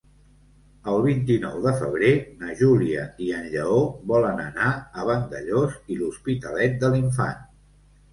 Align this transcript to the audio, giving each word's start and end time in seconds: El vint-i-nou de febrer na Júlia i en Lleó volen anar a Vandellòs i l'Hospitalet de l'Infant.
El 0.91 0.95
vint-i-nou 1.07 1.57
de 1.65 1.73
febrer 1.81 2.13
na 2.43 2.55
Júlia 2.61 3.03
i 3.25 3.29
en 3.39 3.43
Lleó 3.55 3.75
volen 4.13 4.41
anar 4.45 4.71
a 5.03 5.05
Vandellòs 5.11 5.77
i 5.97 5.99
l'Hospitalet 6.01 6.81
de 6.85 6.91
l'Infant. 6.95 7.45